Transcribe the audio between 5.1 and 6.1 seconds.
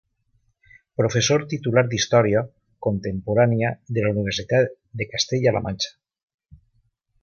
Castella-la Manxa.